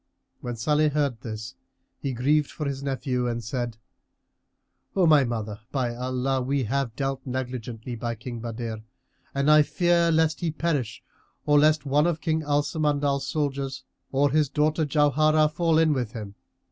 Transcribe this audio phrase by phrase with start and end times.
[0.39, 1.53] When Salih heard this,
[1.99, 3.77] he grieved for his nephew and said,
[4.95, 8.77] "O my mother, by Allah, we have dealt negligently by King Badr
[9.35, 11.03] and I fear lest he perish
[11.45, 16.13] or lest one of King Al Samandal's soldiers or his daughter Jauharah fall in with
[16.13, 16.33] him.